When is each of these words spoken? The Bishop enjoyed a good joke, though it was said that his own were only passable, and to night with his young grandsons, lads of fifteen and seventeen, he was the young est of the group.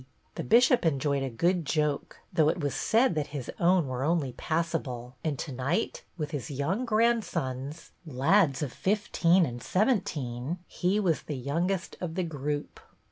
The 0.33 0.43
Bishop 0.43 0.83
enjoyed 0.83 1.21
a 1.21 1.29
good 1.29 1.63
joke, 1.63 2.21
though 2.33 2.49
it 2.49 2.59
was 2.59 2.73
said 2.73 3.13
that 3.13 3.27
his 3.37 3.51
own 3.59 3.87
were 3.87 4.03
only 4.03 4.31
passable, 4.33 5.15
and 5.23 5.37
to 5.37 5.51
night 5.51 6.01
with 6.17 6.31
his 6.31 6.49
young 6.49 6.85
grandsons, 6.85 7.91
lads 8.03 8.63
of 8.63 8.73
fifteen 8.73 9.45
and 9.45 9.61
seventeen, 9.61 10.57
he 10.65 10.99
was 10.99 11.21
the 11.21 11.37
young 11.37 11.69
est 11.69 11.97
of 12.01 12.15
the 12.15 12.23
group. 12.23 12.79